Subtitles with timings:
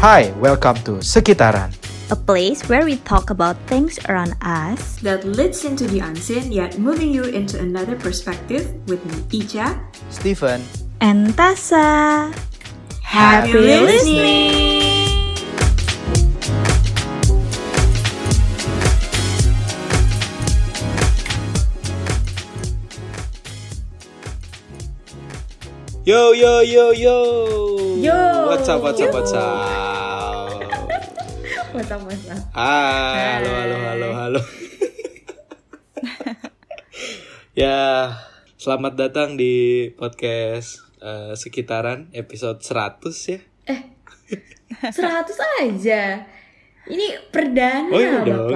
[0.00, 1.72] Hi, welcome to Sekitaran.
[2.10, 4.96] a place where we talk about things around us.
[5.02, 9.74] that leads into the unseen yet moving you into another perspective with me, Icha.
[10.10, 10.62] Stephen,
[11.00, 12.30] And Tasa.
[13.02, 15.34] Happy listening!
[26.04, 27.85] Yo yo yo yo.
[27.96, 28.12] Yo.
[28.52, 29.16] What's up what's up Yo.
[29.16, 30.52] what's up.
[31.72, 32.40] What's up, what's up?
[32.52, 34.40] Ah, halo halo halo halo.
[37.64, 38.12] ya,
[38.60, 43.00] selamat datang di podcast eh, sekitaran episode 100
[43.32, 43.40] ya.
[44.84, 46.20] 100 aja.
[46.92, 48.52] Ini perdana, Oh, iya dong.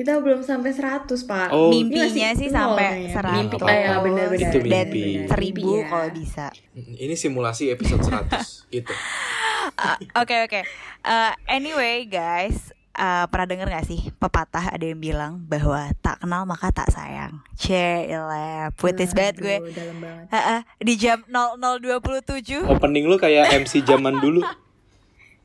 [0.00, 1.52] Kita belum sampai 100, Pak.
[1.52, 1.68] Oh.
[1.68, 3.10] Ini Mimpinya sih nol sampai kayaknya.
[3.20, 3.36] 100.
[3.36, 4.48] Mimpi, ah, ya, benar, benar.
[4.48, 5.02] Itu Dan mimpi.
[5.28, 5.88] seribu Mimpi, ya.
[5.92, 6.46] kalau bisa.
[6.72, 8.32] Ini simulasi episode 100
[8.74, 8.92] gitu.
[9.76, 10.60] Ah, Oke oke.
[11.02, 16.48] Eh, anyway guys, eh, pernah denger gak sih pepatah ada yang bilang bahwa tak kenal
[16.48, 17.44] maka tak sayang.
[17.54, 19.56] Cile, puitis banget gue.
[20.00, 20.32] Banget.
[20.32, 24.40] Heeh, di jam 0027 Opening lu kayak MC zaman dulu.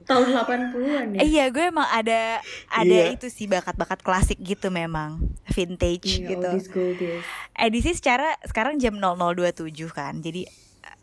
[0.06, 1.20] Tahun 80-an ya.
[1.20, 3.12] Eh, Iya, gue emang ada ada Iya.
[3.12, 5.18] itu sih bakat-bakat klasik gitu memang,
[5.48, 6.48] vintage Iya, gitu.
[6.48, 7.24] oldies goldies.
[7.52, 10.20] Edisi secara sekarang jam 0027 kan.
[10.20, 10.46] Jadi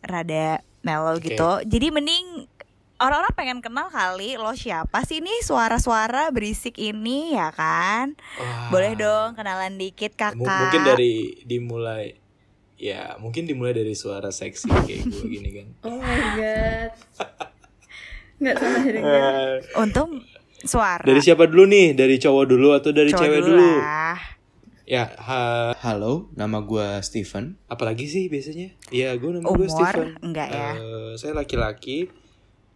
[0.01, 1.29] rada mellow Oke.
[1.29, 1.49] gitu.
[1.63, 2.47] Jadi mending
[2.95, 8.15] orang-orang pengen kenal kali lo siapa sih nih suara-suara berisik ini ya kan?
[8.33, 8.67] Wah.
[8.69, 10.35] Boleh dong kenalan dikit kakak.
[10.35, 12.15] Mu- mungkin dari dimulai
[12.75, 15.67] ya mungkin dimulai dari suara seksi kayak gue gini kan.
[15.83, 16.91] Oh my god.
[18.43, 19.31] Nggak salah dengar.
[19.55, 20.09] Eh, Untung
[20.59, 20.99] suara.
[21.01, 21.87] dari siapa dulu nih?
[21.93, 23.67] Dari cowok dulu atau dari Cowok cewek dulu?
[23.79, 24.19] lah.
[24.83, 27.55] Ya, ha- Halo, nama gue Steven.
[27.65, 28.75] apalagi sih biasanya?
[28.89, 30.19] Iya, gue nama gue Steven.
[30.21, 30.69] enggak ya?
[30.73, 32.11] Eh, saya laki-laki.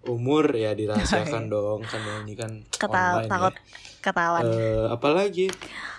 [0.03, 3.61] Umur ya dirahasiakan dong, kan ini kan Ketawa online takut ya.
[3.99, 4.43] ketahuan.
[4.45, 5.45] Eh, apalagi?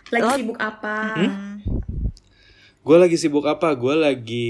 [0.08, 0.96] Lagi Lo- sibuk apa?
[1.14, 1.60] Hmm.
[2.80, 3.68] Gue lagi sibuk apa?
[3.74, 4.48] Gue lagi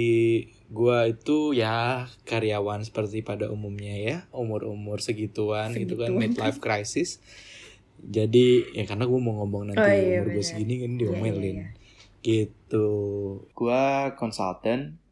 [0.68, 6.20] gua itu ya karyawan seperti pada umumnya ya umur-umur segituan, gitu kan Segituan.
[6.20, 7.18] midlife crisis
[7.98, 11.56] jadi ya karena gue mau ngomong nanti Oh, iya, umur gue segini kan Iya, diomelin
[11.58, 11.68] iya,
[12.22, 12.88] gitu
[13.58, 13.82] Gue
[14.14, 15.02] konsultan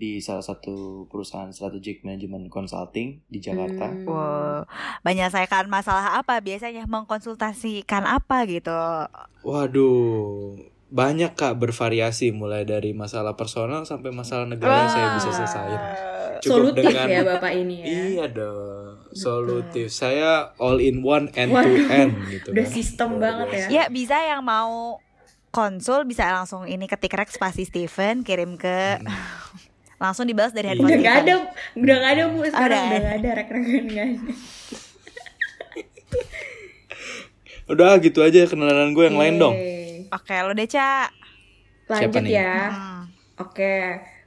[0.00, 3.92] di salah satu perusahaan strategic management consulting di Jakarta.
[3.92, 4.08] Hmm.
[4.08, 4.64] Wow,
[5.04, 8.72] menyelesaikan masalah apa biasanya mengkonsultasikan apa gitu.
[9.44, 10.56] Waduh,
[10.90, 15.82] banyak kak bervariasi mulai dari masalah personal sampai masalah negara yang saya bisa selesaiin.
[16.40, 17.86] Cukup Solutif dengan ya Bapak ini ya.
[17.86, 19.86] Iya dong, solutif.
[19.94, 22.48] Saya all in one end to end gitu.
[22.50, 22.74] udah kan.
[22.74, 23.68] sistem Luar banget biasa.
[23.68, 23.68] ya.
[23.70, 24.98] Ya bisa yang mau
[25.54, 28.98] konsul bisa langsung ini ketik rek spasi Steven kirim ke
[30.00, 31.34] langsung dibalas dari handphone Udah nggak ada,
[31.76, 32.82] udah nggak ada bu sekarang udah.
[32.82, 34.04] udah nggak ada rek-rekan ada.
[37.70, 39.54] Udah gitu aja kenalan gue yang lain dong.
[40.10, 41.10] Oke, lo deh, Ca.
[41.90, 42.34] Siapa Lanjut nih?
[42.38, 42.54] ya.
[42.70, 43.02] Hmm.
[43.40, 43.74] Oke,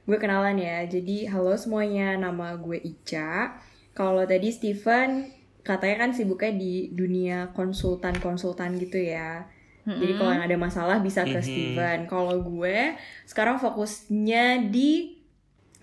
[0.06, 0.84] gue kenalan ya.
[0.84, 3.56] Jadi halo semuanya, nama gue Ica.
[3.94, 5.30] Kalau tadi Steven
[5.64, 9.48] katanya kan sibuknya di dunia konsultan-konsultan gitu ya.
[9.94, 11.46] Jadi kalau yang ada masalah bisa ke Mhm.
[11.48, 11.98] Steven.
[12.10, 12.98] Kalau gue
[13.30, 15.14] sekarang fokusnya di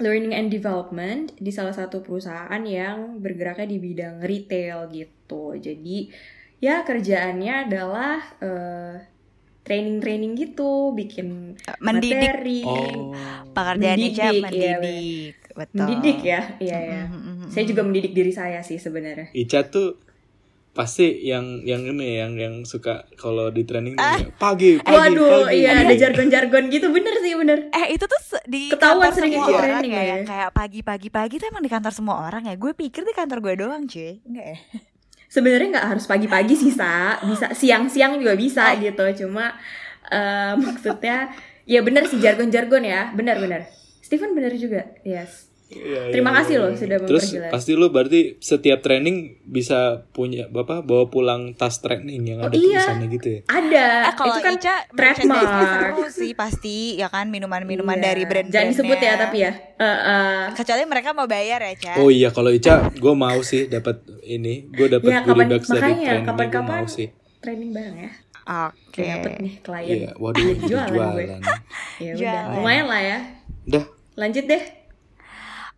[0.01, 5.55] learning and development di salah satu perusahaan yang bergeraknya di bidang retail gitu.
[5.57, 6.09] Jadi
[6.61, 8.93] ya kerjaannya adalah eh,
[9.61, 12.17] training-training gitu, bikin Mendidik.
[12.17, 12.59] materi.
[12.61, 13.13] Oh,
[13.47, 15.33] Pekerjaan Ica Mendidik, iya, mendidik.
[15.51, 15.77] Betul.
[15.77, 17.01] Mendidik ya, iya ya.
[17.05, 19.29] Mhm, mhm, Saya juga mendidik diri saya sih sebenarnya.
[19.31, 19.99] Ica tuh
[20.71, 24.15] pasti yang yang ini yang yang suka kalau di training Ah.
[24.15, 25.59] ya, pagi pagi Waduh, pagi.
[25.59, 27.57] iya ada jargon-jargon gitu, bener sih bener.
[27.69, 30.15] Eh itu tuh di Ketahuan kantor sering semua ikut orang training ya, ya.
[30.23, 32.55] kayak pagi-pagi pagi tuh emang di kantor semua orang ya.
[32.55, 34.23] Gue pikir di kantor gue doang, cuy.
[34.23, 34.57] Enggak ya?
[35.31, 39.25] Sebenarnya nggak harus pagi-pagi sih sa, bisa siang-siang juga bisa gitu.
[39.25, 39.55] Cuma
[40.11, 41.31] eh, maksudnya
[41.63, 43.71] ya bener sih jargon-jargon ya, bener-bener.
[44.03, 45.50] Steven bener juga, yes.
[45.71, 46.61] Iya, Terima iya, kasih iya.
[46.61, 49.79] loh sudah Terus pasti lu berarti setiap training bisa
[50.09, 52.83] punya bapak bawa pulang tas training yang Oh, ada iya.
[52.83, 53.39] tulisannya gitu ya.
[53.47, 55.95] Ada, Eh, kalau itu kan Ica trademark.
[56.09, 58.03] sih pasti ya kan minuman-minuman Iya.
[58.05, 59.51] dari brand Jangan disebut ya tapi ya.
[59.73, 61.93] Eh, eh, Kecuali mereka mau bayar ya, Ca.
[61.97, 65.67] Oh iya kalau Ica gue mau sih dapat ini, gue dapat ya goodie kapan bags
[65.67, 67.07] dari training gue kapan-kapan mau sih.
[67.39, 68.11] training bareng ya.
[68.67, 69.05] Oke.
[69.07, 69.95] Dapet nih klien.
[69.97, 71.15] Iya, waduh, jualan, jualan.
[71.15, 71.25] gue.
[71.97, 72.55] Ya udah, Jualan.
[72.57, 73.17] lumayan lah ya.
[73.63, 73.83] Udah,
[74.13, 74.63] Lanjut deh.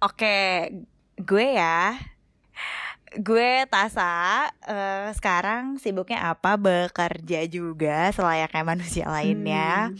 [0.03, 0.67] Oke,
[1.15, 1.95] gue ya.
[3.13, 6.57] Gue Tasa, eh, sekarang sibuknya apa?
[6.57, 9.93] Bekerja juga selayaknya manusia lainnya.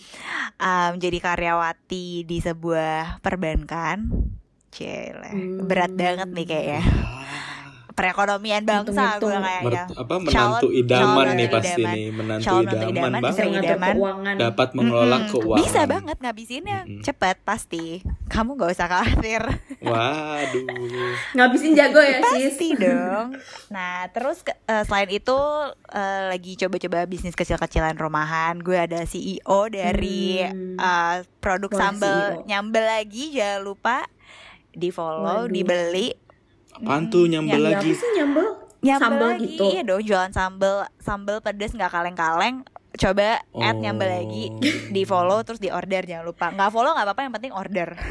[0.58, 4.10] Em, jadi karyawati di sebuah perbankan.
[4.74, 5.70] Cile, Hmm.
[5.70, 6.82] berat banget nih kayaknya.
[7.94, 9.62] Perekonomian bangsa gue kayaknya.
[9.64, 10.34] Mert- apa menantu
[10.66, 11.94] Calon- idaman calon nih menantu pasti idaman.
[11.94, 13.94] nih menantu Calon menantu idaman idaman banget ngatur idaman.
[13.94, 14.36] keuangan.
[14.36, 15.32] dapat mengelola Mm-mm.
[15.32, 17.02] keuangan Bisa banget ngabisinnya Mm-mm.
[17.02, 17.86] cepet pasti.
[18.28, 19.42] Kamu gak usah khawatir.
[19.80, 22.50] waduh Ngabisin jago ya sis.
[22.50, 23.28] Pasti dong.
[23.70, 25.38] Nah, terus ke- eh, selain itu
[25.88, 28.58] eh, lagi coba-coba bisnis kecil-kecilan rumahan.
[28.58, 29.38] Gue ada CEO
[29.68, 30.76] dari Hmm.
[30.76, 32.46] eh, produk Wah, sambal CEO.
[32.46, 33.32] nyambel lagi.
[33.32, 33.98] Jangan lupa
[34.72, 35.54] di follow, Waduh.
[35.54, 36.18] dibeli.
[36.76, 38.48] Apaan tuh nyambel Ya, lagi apa sih nyambel?
[38.80, 39.64] Nyambel Sambal lagi, gitu.
[39.70, 40.02] iya dong.
[40.02, 42.66] Jualan sambel, sambel pedes nggak kaleng-kaleng.
[42.94, 44.16] Coba add nyambel Oh.
[44.16, 44.44] lagi,
[44.90, 46.50] di follow terus di order jangan lupa.
[46.50, 47.90] Nggak follow nggak apa-apa, yang penting order.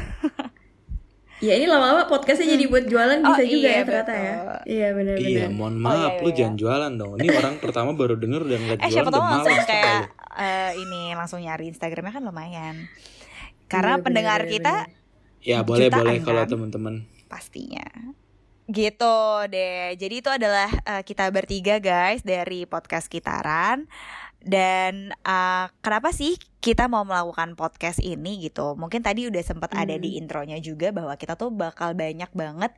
[1.39, 4.35] Ya ini lama-lama podcastnya jadi buat jualan Oh, bisa juga iya, ya ternyata ya.
[4.63, 5.27] Iya benar-benar.
[5.27, 6.37] Iya, mohon Oh, maaf, iya, lu iya.
[6.39, 7.11] jangan jualan dong.
[7.19, 10.01] Ini orang pertama baru denger dan nggak Eh jualan siapa tahu langsung kayak
[10.39, 12.75] eh, ini langsung nyari Instagramnya kan lumayan.
[13.67, 14.73] Karena Iya, pendengar bener, kita
[15.41, 16.49] Ya boleh boleh kalau kan?
[16.49, 16.93] teman-teman.
[17.27, 17.83] pastinya.
[18.67, 19.15] Gitu
[19.51, 19.95] deh.
[19.99, 23.87] Jadi itu adalah eh, kita bertiga guys dari podcast Kitaran.
[24.43, 28.75] Dan eh, kenapa sih kita mau melakukan podcast ini gitu?
[28.75, 30.03] Mungkin tadi udah sempat ada Hmm.
[30.03, 32.71] di intronya juga bahwa kita tuh bakal banyak banget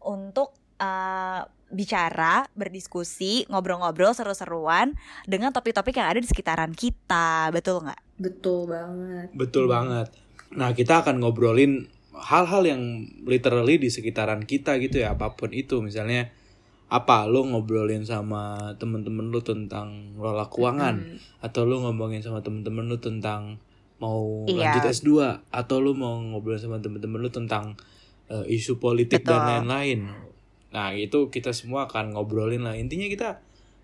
[0.00, 4.94] untuk eh, bicara, berdiskusi, ngobrol-ngobrol seru-seruan
[5.26, 8.00] dengan topik-topik yang ada di sekitaran kita, betul nggak?
[8.16, 9.28] Betul banget.
[9.34, 10.08] Betul banget.
[10.54, 12.82] Nah, kita akan ngobrolin hal-hal yang
[13.22, 15.80] literally di sekitaran kita gitu ya, apa pun itu.
[15.80, 16.32] Misalnya
[16.86, 21.18] apa lu ngobrolin sama temen-temen lu tentang lola keuangan Hmm.
[21.42, 23.58] atau lu ngomongin sama temen-temen lu tentang
[23.98, 24.70] mau Iya.
[24.78, 25.10] lanjut S2
[25.50, 27.74] atau lu mau ngobrolin sama temen-temen lu tentang
[28.26, 29.46] eh, isu politik dan Betul.
[29.66, 30.00] lain-lain.
[30.70, 32.74] Nah, itu kita semua akan ngobrolin lah.
[32.74, 33.38] Intinya kita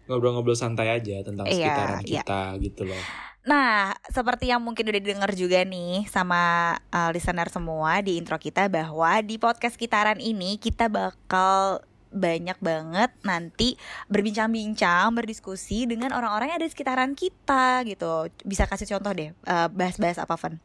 [0.07, 2.23] ngobrol-ngobrol santai aja tentang Iya, sekitaran iya.
[2.23, 3.03] kita gitu loh.
[3.43, 8.71] Nah, seperti yang mungkin udah denger juga nih sama uh, listener semua di intro kita
[8.71, 13.75] bahwa di podcast Kitaran ini kita bakal banyak banget nanti
[14.07, 18.31] berbincang-bincang, berdiskusi dengan orang-orang yang ada di sekitaran kita gitu.
[18.47, 20.63] Bisa kasih contoh deh, uh, bahas-bahas apa, Van?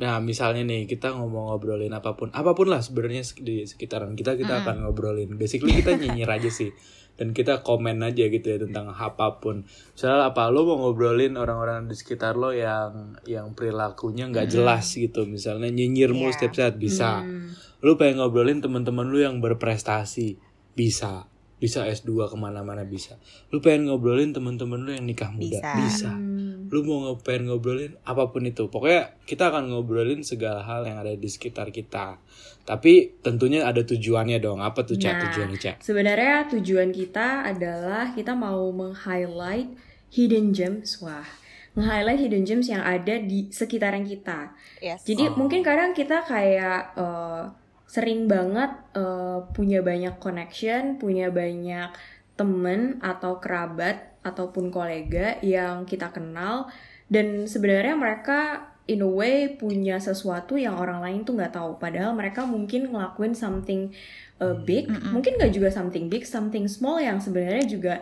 [0.00, 4.40] Nah, misalnya nih kita ngomong ngobrolin apa pun, apa pun lah sebenarnya di sekitaran kita
[4.40, 4.64] kita Mm-mm.
[4.64, 5.36] akan ngobrolin.
[5.36, 6.72] Basically kita nyinyir aja sih.
[7.20, 9.68] Dan kita komen aja gitu ya tentang apa pun.
[9.68, 15.28] Misalnya apa lo mau ngobrolin orang-orang di sekitar lo yang yang perilakunya nggak jelas gitu.
[15.28, 16.36] Misalnya nyinyir mulu Iya.
[16.40, 17.20] setiap saat bisa.
[17.20, 17.52] Hmm.
[17.84, 20.40] Lu pengen ngobrolin teman-teman lu yang berprestasi
[20.72, 21.28] bisa.
[21.60, 23.20] Bisa S2 ke mana-mana bisa.
[23.52, 25.76] Lu pengen ngobrolin teman-teman lu yang nikah muda Bisa.
[25.76, 26.29] bisa Hmm.
[26.70, 31.12] Lu mau pengen ngobrolin apa pun itu pokoknya kita akan ngobrolin segala hal yang ada
[31.12, 32.16] di sekitar kita
[32.62, 35.22] tapi tentunya ada tujuannya dong apa tuh cak Nah.
[35.26, 39.74] tujuannya cak Sebenarnya tujuan kita adalah kita mau meng-highlight
[40.10, 41.02] hidden gems.
[41.02, 41.26] Wah,
[41.74, 44.54] nge-highlight hidden gems yang ada di sekitaran kita.
[44.78, 45.02] Yes.
[45.02, 45.34] Jadi Oh.
[45.34, 47.44] mungkin kadang kita kayak eh,
[47.86, 51.90] sering banget eh, punya banyak connection, punya banyak
[52.38, 56.68] temen atau kerabat ataupun kolega yang kita kenal
[57.08, 61.78] dan sebenarnya mereka in a way punya sesuatu yang orang lain tuh nggak tahu.
[61.78, 63.94] Padahal mereka mungkin ngelakuin something
[64.42, 65.14] uh, big, Mm-mm.
[65.14, 67.94] mungkin nggak juga something big, something small yang sebenarnya juga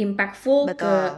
[0.00, 1.08] impactful ke Betul.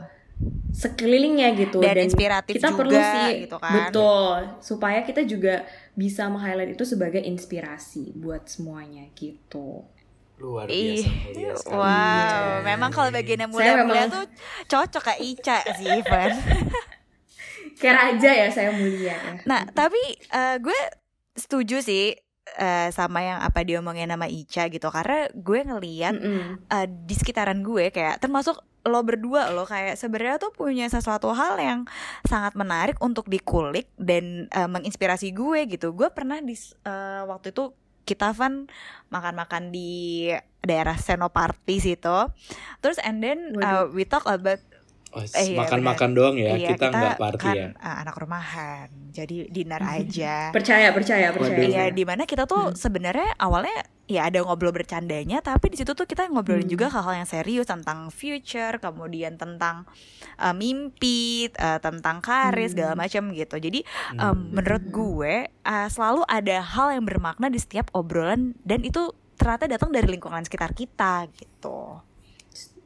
[0.75, 3.73] sekelilingnya gitu Dan inspiratif kita juga, perlu sih gitu kan.
[3.87, 5.63] betul supaya kita juga
[5.95, 9.87] bisa meng-highlight itu sebagai inspirasi buat semuanya gitu
[10.37, 12.67] luar Ih, biasa mulia sekali wow, Iya.
[12.67, 14.25] memang kalau bagian yang Saya mulia-mulia memang- tuh
[14.67, 16.33] cocok kayak Ica sih, Van.
[17.75, 20.79] kayak raja ya saya mulia ya Nah, tapi eh, gue
[21.35, 22.15] setuju sih
[22.55, 26.67] eh, sama yang apa diomongin sama Ica gitu karena gue ngeliat Mm-mm.
[26.67, 31.57] eh, di sekitaran gue kayak termasuk lo berdua lo kayak sebenarnya tuh punya sesuatu hal
[31.57, 31.81] yang
[32.23, 35.91] sangat menarik untuk dikulik dan eh, menginspirasi gue gitu.
[35.91, 37.73] Gue pernah di eh, waktu itu
[38.05, 38.69] kita Van
[39.09, 40.29] makan-makan di
[40.65, 42.19] daerah Senoparty situ.
[42.81, 44.61] Terus and then uh, we talk about
[45.15, 48.91] Oh, Eh, iya, makan-makan doang ya iya, kita nggak party kan ya uh, anak rumahan.
[49.09, 50.51] Jadi dinner aja.
[50.51, 51.63] percaya percaya percaya.
[51.63, 56.05] Iya, di mana kita tuh sebenarnya awalnya ya ada ngobrol bercandanya, tapi di situ tuh
[56.05, 56.75] kita ngobrolin Hmm.
[56.75, 59.87] juga hal-hal yang serius tentang future, kemudian tentang
[60.37, 62.75] uh, mimpi, uh, tentang karir Hmm.
[62.75, 63.57] segala macam gitu.
[63.57, 64.51] Jadi um, Hmm.
[64.53, 69.89] menurut gue uh, selalu ada hal yang bermakna di setiap obrolan dan itu ternyata datang
[69.89, 72.03] dari lingkungan sekitar kita gitu.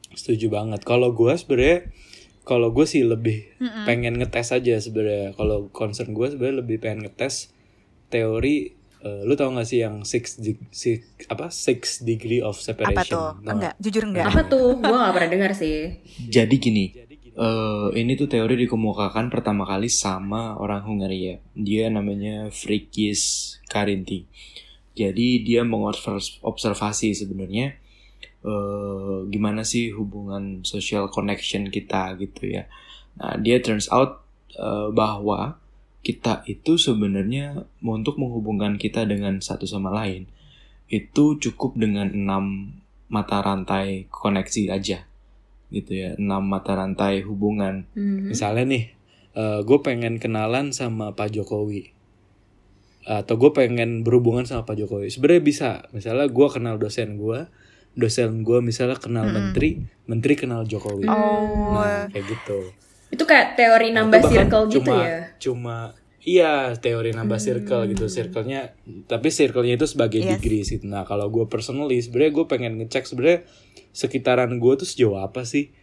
[0.09, 1.85] setuju banget kalau gue sebenarnya
[2.49, 3.85] kalau gue sih lebih Mm-mm.
[3.85, 7.53] pengen ngetes aja sebenarnya kalau concern gue sebenarnya lebih pengen ngetes
[8.09, 12.97] teori eh, lu tau gak sih yang six, de- six apa six degree of separation
[12.97, 13.45] Apa tuh?
[13.45, 13.53] Tau nggak?
[13.53, 14.25] Enggak, jujur enggak.
[14.27, 15.77] apa tuh gua nggak pernah dengar sih
[16.27, 16.85] Jadi gini,
[17.37, 21.39] eh, ini tuh teori dikemukakan pertama kali sama orang Hungaria.
[21.53, 23.21] Dia namanya Frikis
[23.69, 24.25] Karinti.
[24.91, 27.79] Jadi dia mengobservasi sebenarnya
[28.45, 32.67] eh, gimana sih hubungan social connection kita gitu ya.
[33.19, 34.23] Nah, dia turns out
[34.55, 35.59] eh, bahwa
[35.99, 40.31] kita itu sebenarnya untuk menghubungkan kita dengan satu sama lain
[40.87, 42.75] itu cukup dengan enam
[43.11, 45.03] mata rantai koneksi aja
[45.69, 48.31] gitu ya enam mata rantai hubungan Mhm.
[48.31, 48.83] Misalnya nih,
[49.67, 51.93] gue pengen kenalan sama Pak Jokowi,
[53.09, 55.09] atau gue pengen berhubungan sama Pak Jokowi.
[55.09, 55.69] Sebenarnya bisa.
[55.95, 57.49] Misalnya gue kenal dosen gue,
[57.97, 61.09] dosen gue misalnya kenal menteri, menteri kenal Jokowi.
[61.09, 61.77] Oh.
[61.79, 62.59] Nah, kayak gitu.
[63.09, 65.19] Itu kayak teori Nah, nambah bahkan circle gitu cuma, ya.
[65.41, 65.77] Cuma
[66.21, 68.05] iya teori nambah circle gitu.
[68.05, 68.77] Circle-nya
[69.09, 70.37] tapi circle-nya itu sebagai Yes.
[70.37, 70.85] degrees gitu.
[70.85, 73.47] Nah, kalau gue personally sebenarnya gue pengen ngecek sebenarnya
[73.89, 75.73] sekitaran gue tuh sejauh apa sih?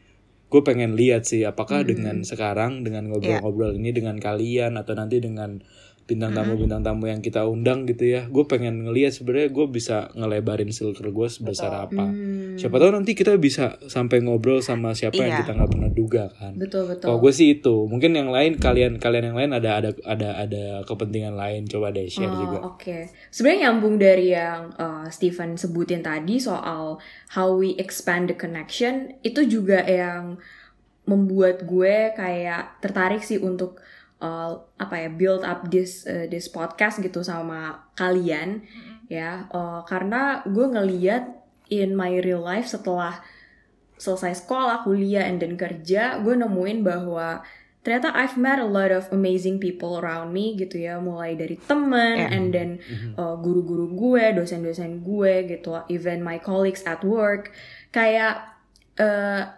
[0.47, 5.59] Gue pengen lihat sih apakah dengan sekarang dengan ngobrol-ngobrol ini dengan kalian atau nanti dengan
[6.07, 8.31] bintang tamu bintang tamu yang kita undang gitu ya.
[8.31, 12.07] Gue pengen ngelihat sebenarnya gue bisa ngelebarin circle gue sebesar apa.
[12.55, 15.41] Siapa tahu nanti kita bisa sampai ngobrol sama siapa yang Iya.
[15.43, 16.55] kita nggak pernah duga kan.
[16.55, 17.11] Betul betul.
[17.11, 20.65] Kalau gue sih itu, mungkin yang lain kalian kalian yang lain ada ada ada ada
[20.87, 22.59] kepentingan lain coba deh share Oh, juga.
[22.71, 27.03] Oke, sebenarnya nyambung dari yang uh, Stephen sebutin tadi soal
[27.35, 30.39] how we expand the connection itu juga yang
[31.05, 33.79] membuat gue kayak tertarik sih untuk
[34.21, 38.65] uh, apa ya build up this uh, this podcast gitu sama kalian
[39.07, 39.47] ya.
[39.51, 41.25] Uh, karena gue ngeliat
[41.69, 43.21] in my real life setelah
[43.97, 47.41] selesai sekolah, kuliah, and then kerja, gue nemuin bahwa
[47.81, 52.19] ternyata I've met a lot of amazing people around me gitu ya, mulai dari temen,
[52.19, 52.35] Yeah.
[52.35, 52.71] and then
[53.17, 57.57] uh, guru-guru gue, dosen-dosen gue gitu, even my colleagues at work,
[57.89, 58.43] kayak
[59.01, 59.49] uh,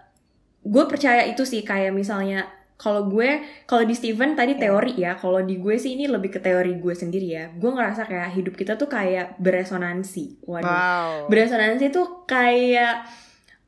[0.62, 2.46] gue percaya itu sih kayak misalnya
[2.78, 6.40] kalau gue kalau di Steven tadi teori ya kalau di gue sih ini lebih ke
[6.40, 7.44] teori gue sendiri ya.
[7.58, 10.46] Gue ngerasa kayak hidup kita tuh kayak beresonansi.
[10.46, 10.70] Waduh.
[10.70, 11.10] Wow.
[11.26, 13.02] beresonansi tuh kayak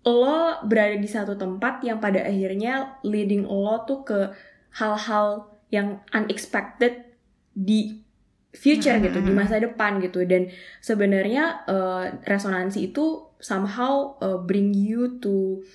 [0.06, 4.30] lo berada di satu tempat yang pada akhirnya leading lo tuh ke
[4.78, 7.10] hal-hal yang unexpected
[7.50, 7.98] di
[8.54, 10.22] future Hmm, gitu di masa depan gitu.
[10.22, 15.66] Dan sebenarnya eh, resonansi itu somehow eh, bring you to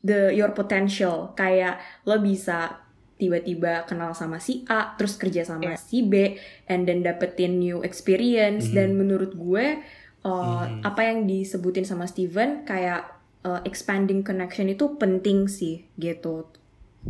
[0.00, 2.82] the your potential kayak lo bisa
[3.18, 5.76] tiba-tiba kenal sama si A terus kerja sama Iya.
[5.76, 6.38] si B
[6.70, 8.74] and then dapetin new experience Mhm.
[8.74, 9.82] dan menurut gue
[10.22, 10.86] uh, Mhm.
[10.86, 13.10] apa yang disebutin sama Steven kayak
[13.42, 16.46] uh, expanding connection itu penting sih gitu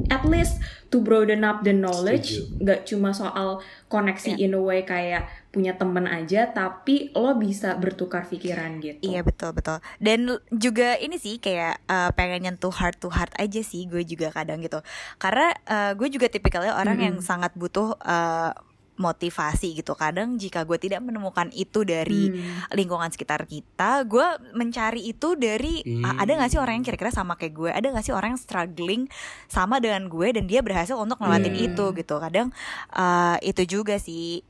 [0.07, 2.63] at least to broaden up the knowledge Setuju.
[2.63, 8.25] nggak cuma soal koneksi in a way kayak punya temen aja tapi lo bisa bertukar
[8.29, 9.81] pikiran gitu Iya betul betul.
[9.99, 14.29] Dan juga ini sih kayak eh, pengen nyentuh heart to heart aja sih gue juga
[14.31, 14.85] kadang gitu.
[15.17, 18.53] Karena eh, gue juga tipikalnya orang yang sangat butuh eh,
[18.99, 19.95] motivasi gitu.
[19.95, 22.69] Kadang jika gue tidak menemukan itu dari Hmm.
[22.75, 26.03] lingkungan sekitar kita, gue mencari itu dari Hmm.
[26.03, 27.71] "Ah, ada gak sih orang yang kira-kira sama kayak gue?
[27.71, 29.03] Ada gak sih orang yang struggling
[29.47, 31.65] sama dengan gue dan dia berhasil untuk ngelewatin Iya.
[31.71, 32.15] itu gitu.
[32.19, 32.51] Kadang
[32.91, 34.43] eh, itu juga sih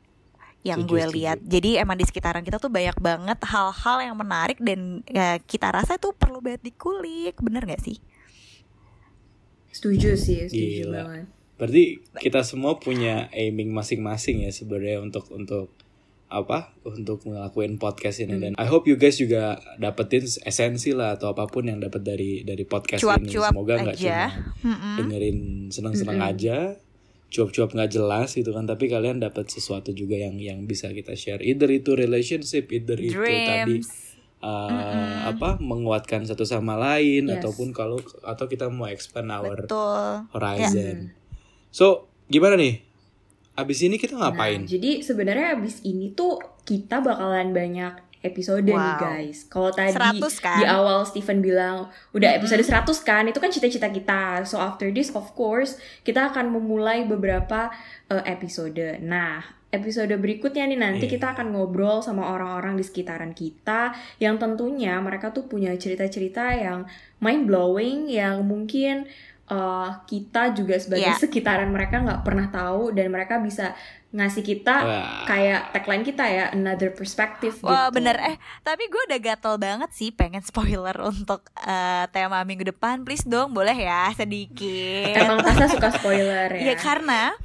[0.67, 1.17] yang Setuju, gue setuju.
[1.17, 1.39] lihat.
[1.41, 5.95] Jadi emang di sekitaran kita tuh banyak banget hal-hal yang menarik dan ya, kita rasa
[5.97, 8.01] tuh perlu banget dikulik, bener gak sih?
[9.69, 10.97] setuju sih setuju Gila.
[11.07, 11.27] banget
[11.59, 15.75] Berarti kita semua punya aiming masing-masing ya sebenarnya untuk untuk
[16.29, 16.77] apa?
[16.87, 18.39] Untuk ngelakuin podcast ini.
[18.39, 22.47] Dan I hope you guys juga dapetin esensi lah atau apa pun yang dapat dari
[22.47, 23.09] dari podcast ini.
[23.11, 24.27] Cuap-cuap semoga nggak cuma
[25.03, 25.39] dengerin
[25.75, 26.57] seneng-seneng aja.
[27.29, 31.43] Cuap-cuap nggak jelas gitu kan tapi kalian dapat sesuatu juga yang yang bisa kita share.
[31.43, 33.83] Either itu relationship either itu tadi
[34.45, 35.59] uh, apa?
[35.59, 37.43] Menguatkan satu sama lain Yes.
[37.43, 40.29] ataupun kalau atau kita mau expand our Betul.
[40.33, 41.18] horizon.
[41.69, 42.81] So, gimana nih?
[43.55, 44.63] Abis ini kita ngapain?
[44.63, 48.99] Nah, jadi sebenarnya abis ini tuh kita bakalan banyak episode nih Wow.
[48.99, 49.47] guys.
[49.47, 50.59] Kalau tadi 100 kan?
[50.59, 54.43] di awal Steven bilang udah episode 100 kan, itu kan cita-cita kita.
[54.43, 57.71] So after this of course kita akan memulai beberapa
[58.09, 58.79] uh, episode.
[59.03, 61.15] Nah, episode berikutnya nih nanti Iya.
[61.15, 66.87] kita akan ngobrol sama orang-orang di sekitaran kita yang tentunya mereka tuh punya cerita-cerita yang
[67.19, 69.07] mind blowing yang mungkin
[69.49, 71.19] uh, kita juga sebagai Iya.
[71.19, 73.73] sekitaran mereka nggak pernah tahu dan mereka bisa
[74.09, 75.25] ngasih kita Wah.
[75.25, 78.01] kayak tagline kita ya another perspective Wah gitu.
[78.01, 83.03] bener eh tapi gue udah gatel banget sih pengen spoiler untuk eh, tema minggu depan
[83.03, 86.73] please dong boleh ya sedikit Emang Tasa suka spoiler ya.
[86.73, 87.37] ya karena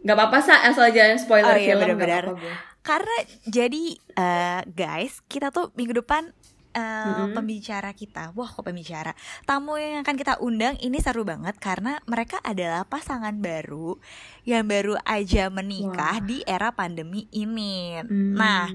[0.00, 2.54] Gak apa-apa sa asal jangan spoiler Oh iya, film gak apa-apa gue.
[2.80, 6.32] karena jadi eh, guys kita tuh minggu depan
[6.70, 7.32] eh, Mm-mm.
[7.32, 9.10] pembicara kita wah kok pembicara
[9.42, 13.96] tamu yang akan kita undang ini seru banget karena mereka adalah pasangan baru
[14.42, 16.22] yang baru aja menikah Wah.
[16.22, 18.32] di era pandemi ini Hmm.
[18.34, 18.66] nah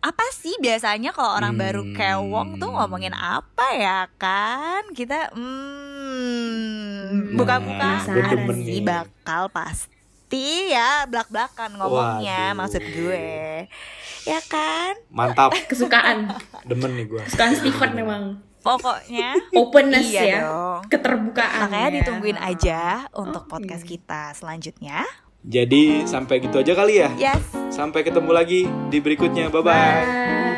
[0.00, 1.60] apa sih biasanya kalau orang Hmm.
[1.60, 4.88] baru kewong tuh ngomongin apa ya kan?
[4.96, 8.64] Kita hmm, buka-buka penasaran bukaan nih.
[8.64, 9.92] sih bakal pasti
[10.38, 12.58] ya belak-belakan ngomongnya Waduh.
[12.62, 13.26] maksud gue.
[14.22, 14.94] Ya kan?
[15.08, 16.30] Mantap, Kesukaan.
[16.62, 17.22] demen nih gue.
[17.26, 18.22] Kesukaan Steven memang.
[18.60, 20.38] Pokoknya Openness iya ya.
[20.44, 20.80] dong.
[20.92, 21.64] Keterbukaan.
[21.64, 21.96] Makanya ya.
[22.04, 22.80] ditungguin aja
[23.16, 23.56] untuk Oke.
[23.56, 25.00] podcast kita selanjutnya.
[25.40, 27.08] Jadi sampai gitu aja kali ya.
[27.16, 27.40] Yes.
[27.72, 29.48] Sampai ketemu lagi di berikutnya.
[29.48, 29.72] Bye bye.
[29.72, 30.49] Bye.